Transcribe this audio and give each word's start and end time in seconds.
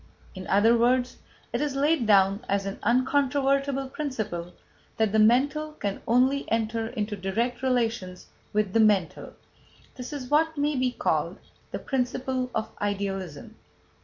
"In 0.33 0.47
other 0.47 0.75
words, 0.75 1.17
it 1.53 1.61
is 1.61 1.75
laid 1.75 2.07
down 2.07 2.43
as 2.49 2.65
an 2.65 2.79
uncontrovertible 2.81 3.87
principle 3.87 4.51
that 4.97 5.11
"the 5.11 5.19
mental 5.19 5.73
can 5.73 6.01
only 6.07 6.49
enter 6.51 6.87
into 6.87 7.15
direct 7.15 7.61
relations 7.61 8.25
with 8.51 8.73
the 8.73 8.79
mental." 8.79 9.33
That 9.93 10.11
is 10.11 10.27
what 10.31 10.57
may 10.57 10.75
be 10.75 10.91
called 10.91 11.37
"the 11.69 11.77
principle 11.77 12.49
of 12.55 12.71
Idealism." 12.81 13.57